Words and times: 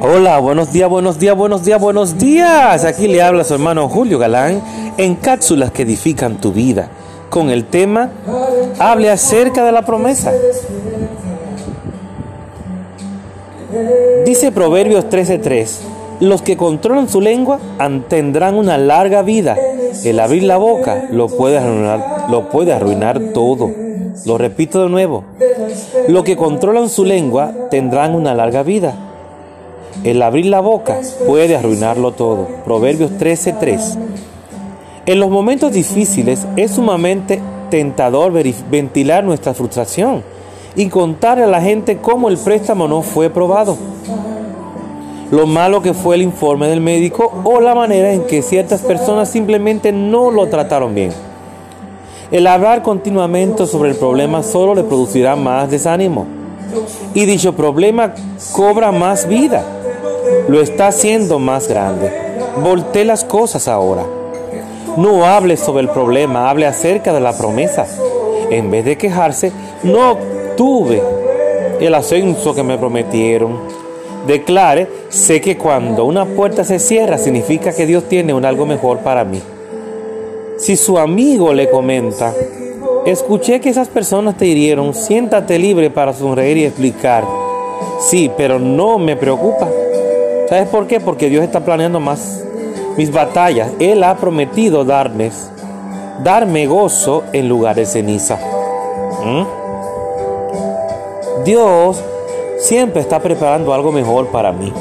Hola, 0.00 0.38
buenos 0.38 0.72
días, 0.72 0.88
buenos 0.88 1.18
días, 1.18 1.36
buenos 1.36 1.64
días, 1.64 1.80
buenos 1.80 2.18
días. 2.18 2.84
Aquí 2.84 3.08
le 3.08 3.22
habla 3.22 3.44
su 3.44 3.54
hermano 3.54 3.88
Julio 3.88 4.18
Galán 4.18 4.62
en 4.96 5.14
cápsulas 5.14 5.70
que 5.70 5.82
edifican 5.82 6.40
tu 6.40 6.52
vida 6.52 6.88
con 7.30 7.50
el 7.50 7.64
tema 7.64 8.10
Hable 8.78 9.10
acerca 9.10 9.64
de 9.64 9.72
la 9.72 9.82
promesa. 9.82 10.32
Dice 14.24 14.52
Proverbios 14.52 15.08
13:3, 15.08 15.80
los 16.20 16.42
que 16.42 16.56
controlan 16.56 17.08
su 17.08 17.20
lengua 17.20 17.58
tendrán 18.08 18.54
una 18.54 18.78
larga 18.78 19.22
vida. 19.22 19.56
El 20.04 20.20
abrir 20.20 20.44
la 20.44 20.56
boca 20.56 21.08
lo 21.10 21.28
puede 21.28 21.58
arruinar, 21.58 22.26
lo 22.30 22.48
puede 22.50 22.72
arruinar 22.72 23.20
todo. 23.32 23.83
Lo 24.26 24.38
repito 24.38 24.82
de 24.82 24.88
nuevo. 24.88 25.24
Los 26.08 26.24
que 26.24 26.36
controlan 26.36 26.88
su 26.88 27.04
lengua 27.04 27.52
tendrán 27.70 28.14
una 28.14 28.34
larga 28.34 28.62
vida. 28.62 28.94
El 30.02 30.22
abrir 30.22 30.46
la 30.46 30.60
boca 30.60 31.00
puede 31.26 31.56
arruinarlo 31.56 32.12
todo. 32.12 32.48
Proverbios 32.64 33.12
13:3. 33.18 33.98
En 35.06 35.20
los 35.20 35.30
momentos 35.30 35.72
difíciles 35.72 36.46
es 36.56 36.72
sumamente 36.72 37.40
tentador 37.70 38.32
ventilar 38.70 39.24
nuestra 39.24 39.52
frustración 39.52 40.22
y 40.76 40.88
contarle 40.88 41.44
a 41.44 41.48
la 41.48 41.60
gente 41.60 41.98
cómo 41.98 42.28
el 42.28 42.38
préstamo 42.38 42.88
no 42.88 43.02
fue 43.02 43.26
aprobado, 43.26 43.76
lo 45.30 45.46
malo 45.46 45.82
que 45.82 45.94
fue 45.94 46.16
el 46.16 46.22
informe 46.22 46.68
del 46.68 46.80
médico 46.80 47.32
o 47.44 47.60
la 47.60 47.74
manera 47.74 48.12
en 48.12 48.24
que 48.24 48.42
ciertas 48.42 48.82
personas 48.82 49.28
simplemente 49.28 49.92
no 49.92 50.30
lo 50.30 50.46
trataron 50.48 50.94
bien. 50.94 51.12
El 52.30 52.46
hablar 52.46 52.82
continuamente 52.82 53.66
sobre 53.66 53.90
el 53.90 53.96
problema 53.96 54.42
solo 54.42 54.74
le 54.74 54.82
producirá 54.82 55.36
más 55.36 55.70
desánimo 55.70 56.26
y 57.14 57.24
dicho 57.26 57.54
problema 57.54 58.14
cobra 58.52 58.90
más 58.90 59.28
vida 59.28 59.62
lo 60.48 60.60
está 60.60 60.88
haciendo 60.88 61.38
más 61.38 61.68
grande. 61.68 62.10
Volté 62.62 63.04
las 63.04 63.24
cosas 63.24 63.68
ahora. 63.68 64.04
No 64.96 65.24
hable 65.24 65.56
sobre 65.56 65.82
el 65.82 65.88
problema, 65.88 66.50
hable 66.50 66.66
acerca 66.66 67.12
de 67.12 67.20
la 67.20 67.36
promesa. 67.36 67.86
En 68.50 68.70
vez 68.70 68.84
de 68.84 68.96
quejarse, 68.96 69.52
no 69.82 70.12
obtuve 70.12 71.02
el 71.80 71.94
ascenso 71.94 72.54
que 72.54 72.62
me 72.62 72.78
prometieron. 72.78 73.58
Declare, 74.26 74.88
sé 75.08 75.40
que 75.40 75.58
cuando 75.58 76.04
una 76.04 76.24
puerta 76.24 76.64
se 76.64 76.78
cierra 76.78 77.18
significa 77.18 77.74
que 77.74 77.86
Dios 77.86 78.04
tiene 78.04 78.32
un 78.32 78.44
algo 78.44 78.66
mejor 78.66 78.98
para 78.98 79.24
mí. 79.24 79.42
Si 80.64 80.78
su 80.78 80.98
amigo 80.98 81.52
le 81.52 81.68
comenta, 81.68 82.32
escuché 83.04 83.60
que 83.60 83.68
esas 83.68 83.88
personas 83.88 84.38
te 84.38 84.46
hirieron, 84.46 84.94
siéntate 84.94 85.58
libre 85.58 85.90
para 85.90 86.14
sonreír 86.14 86.56
y 86.56 86.64
explicar. 86.64 87.22
Sí, 88.08 88.30
pero 88.34 88.58
no 88.58 88.96
me 88.96 89.14
preocupa. 89.14 89.68
¿Sabes 90.48 90.66
por 90.68 90.86
qué? 90.86 91.00
Porque 91.00 91.28
Dios 91.28 91.44
está 91.44 91.60
planeando 91.60 92.00
más 92.00 92.42
mis 92.96 93.12
batallas. 93.12 93.72
Él 93.78 94.02
ha 94.04 94.16
prometido 94.16 94.86
darme, 94.86 95.30
darme 96.22 96.66
gozo 96.66 97.24
en 97.34 97.46
lugar 97.46 97.76
de 97.76 97.84
ceniza. 97.84 98.38
¿Mm? 99.22 99.44
Dios 101.44 102.02
siempre 102.58 103.02
está 103.02 103.20
preparando 103.20 103.74
algo 103.74 103.92
mejor 103.92 104.28
para 104.28 104.50
mí. 104.50 104.72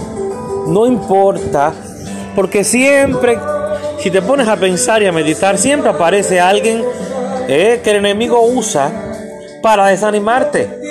No 0.65 0.87
importa, 0.87 1.73
porque 2.37 2.63
siempre, 2.63 3.37
si 4.03 4.11
te 4.11 4.21
pones 4.21 4.49
a 4.49 4.57
pensar 4.57 5.01
y 5.01 5.05
a 5.05 5.13
meditar, 5.13 5.57
siempre 5.57 5.89
aparece 5.89 6.41
alguien 6.41 6.83
eh, 7.47 7.79
que 7.81 7.91
el 7.91 7.95
enemigo 7.95 8.41
usa 8.45 8.91
para 9.61 9.87
desanimarte 9.87 10.83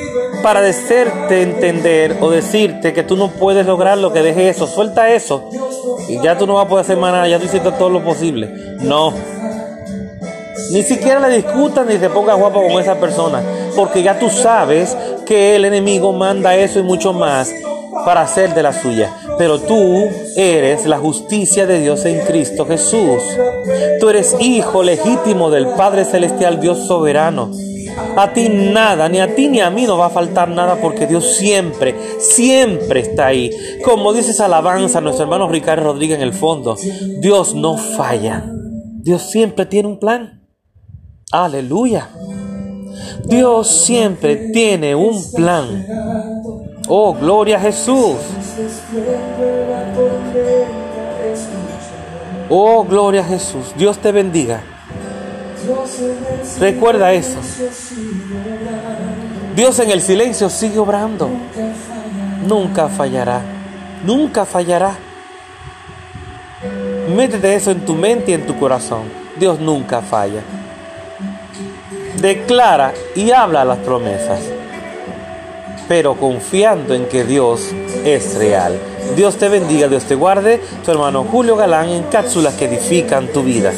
para 0.42 0.66
hacerte 0.66 1.42
entender 1.42 2.16
o 2.22 2.30
decirte 2.30 2.94
que 2.94 3.02
tú 3.02 3.16
no 3.16 3.28
puedes 3.28 3.66
lograr 3.66 3.98
lo 3.98 4.14
que 4.14 4.22
deje 4.22 4.48
eso. 4.48 4.66
Suelta 4.66 5.10
eso 5.10 5.50
y 6.08 6.22
ya 6.22 6.38
tú 6.38 6.46
no 6.46 6.54
vas 6.54 6.64
a 6.64 6.68
poder 6.68 6.84
hacer 6.84 6.96
más 6.96 7.12
nada, 7.12 7.28
ya 7.28 7.38
tú 7.38 7.44
hiciste 7.44 7.70
todo 7.72 7.90
lo 7.90 8.02
posible. 8.02 8.50
No. 8.80 9.12
Ni 10.70 10.82
siquiera 10.82 11.20
le 11.20 11.36
discutas 11.36 11.86
ni 11.86 11.98
te 11.98 12.08
pongas 12.08 12.38
guapo 12.38 12.66
con 12.66 12.80
esa 12.80 12.98
persona, 12.98 13.42
porque 13.76 14.02
ya 14.02 14.18
tú 14.18 14.30
sabes 14.30 14.96
que 15.26 15.54
el 15.56 15.66
enemigo 15.66 16.14
manda 16.14 16.56
eso 16.56 16.78
y 16.78 16.82
mucho 16.82 17.12
más 17.12 17.52
para 18.06 18.22
hacer 18.22 18.54
de 18.54 18.62
la 18.62 18.72
suya. 18.72 19.10
Pero 19.38 19.60
tú 19.60 20.08
eres 20.36 20.86
la 20.86 20.98
justicia 20.98 21.66
de 21.66 21.80
Dios 21.80 22.04
en 22.04 22.20
Cristo 22.26 22.66
Jesús. 22.66 23.22
Tú 24.00 24.08
eres 24.08 24.36
hijo 24.40 24.82
legítimo 24.82 25.50
del 25.50 25.66
Padre 25.68 26.04
Celestial, 26.04 26.60
Dios 26.60 26.86
soberano. 26.86 27.50
A 28.16 28.32
ti 28.32 28.48
nada, 28.48 29.08
ni 29.08 29.20
a 29.20 29.34
ti 29.34 29.48
ni 29.48 29.60
a 29.60 29.70
mí 29.70 29.84
no 29.86 29.98
va 29.98 30.06
a 30.06 30.10
faltar 30.10 30.48
nada 30.48 30.76
porque 30.80 31.06
Dios 31.06 31.36
siempre, 31.36 31.94
siempre 32.18 33.00
está 33.00 33.26
ahí. 33.26 33.50
Como 33.84 34.12
dice 34.12 34.30
esa 34.30 34.46
alabanza 34.46 35.00
nuestro 35.00 35.24
hermano 35.24 35.48
Ricardo 35.48 35.84
Rodríguez 35.84 36.18
en 36.18 36.22
el 36.22 36.32
fondo, 36.32 36.76
Dios 37.20 37.54
no 37.54 37.76
falla. 37.76 38.44
Dios 39.02 39.22
siempre 39.22 39.66
tiene 39.66 39.88
un 39.88 39.98
plan. 39.98 40.42
Aleluya. 41.32 42.08
Dios 43.24 43.68
siempre 43.68 44.50
tiene 44.52 44.94
un 44.94 45.20
plan. 45.32 45.86
Oh, 46.94 47.14
gloria 47.14 47.56
a 47.56 47.60
Jesús. 47.60 48.16
Oh, 52.50 52.84
gloria 52.84 53.22
a 53.22 53.24
Jesús. 53.24 53.72
Dios 53.78 53.96
te 53.96 54.12
bendiga. 54.12 54.60
Recuerda 56.60 57.14
eso. 57.14 57.38
Dios 59.56 59.78
en 59.78 59.90
el 59.90 60.02
silencio 60.02 60.50
sigue 60.50 60.78
obrando. 60.78 61.30
Nunca 62.46 62.90
fallará. 62.90 63.40
Nunca 64.04 64.44
fallará. 64.44 64.94
Métete 67.16 67.54
eso 67.54 67.70
en 67.70 67.86
tu 67.86 67.94
mente 67.94 68.32
y 68.32 68.34
en 68.34 68.46
tu 68.46 68.58
corazón. 68.58 69.04
Dios 69.40 69.58
nunca 69.60 70.02
falla. 70.02 70.42
Declara 72.20 72.92
y 73.16 73.30
habla 73.30 73.64
las 73.64 73.78
promesas. 73.78 74.40
Pero 75.88 76.14
confiando 76.14 76.94
en 76.94 77.06
que 77.06 77.24
Dios 77.24 77.72
es 78.04 78.36
real. 78.36 78.78
Dios 79.16 79.36
te 79.36 79.48
bendiga, 79.48 79.88
Dios 79.88 80.04
te 80.04 80.14
guarde. 80.14 80.60
Tu 80.84 80.90
hermano 80.90 81.24
Julio 81.24 81.56
Galán 81.56 81.88
en 81.88 82.04
cápsulas 82.04 82.54
que 82.54 82.66
edifican 82.66 83.28
tu 83.28 83.42
vida. 83.42 83.72